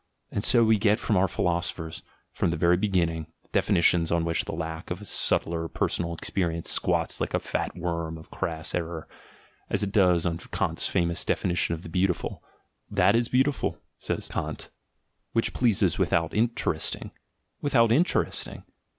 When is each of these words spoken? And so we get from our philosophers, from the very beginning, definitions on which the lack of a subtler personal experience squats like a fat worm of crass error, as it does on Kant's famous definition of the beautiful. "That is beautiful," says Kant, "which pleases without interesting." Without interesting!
And 0.31 0.43
so 0.43 0.63
we 0.63 0.79
get 0.79 0.99
from 0.99 1.15
our 1.15 1.27
philosophers, 1.27 2.01
from 2.33 2.49
the 2.49 2.57
very 2.57 2.75
beginning, 2.75 3.27
definitions 3.51 4.11
on 4.11 4.25
which 4.25 4.45
the 4.45 4.51
lack 4.51 4.89
of 4.89 4.99
a 4.99 5.05
subtler 5.05 5.67
personal 5.67 6.15
experience 6.15 6.71
squats 6.71 7.21
like 7.21 7.35
a 7.35 7.39
fat 7.39 7.75
worm 7.75 8.17
of 8.17 8.31
crass 8.31 8.73
error, 8.73 9.07
as 9.69 9.83
it 9.83 9.91
does 9.91 10.25
on 10.25 10.39
Kant's 10.39 10.87
famous 10.87 11.23
definition 11.23 11.75
of 11.75 11.83
the 11.83 11.87
beautiful. 11.89 12.41
"That 12.89 13.15
is 13.15 13.29
beautiful," 13.29 13.77
says 13.99 14.27
Kant, 14.27 14.71
"which 15.33 15.53
pleases 15.53 15.99
without 15.99 16.33
interesting." 16.33 17.11
Without 17.61 17.91
interesting! 17.91 18.63